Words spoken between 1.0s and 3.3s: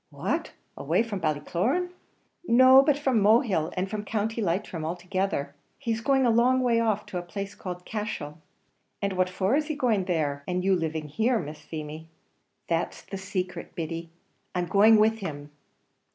from Ballycloran?" "No, but from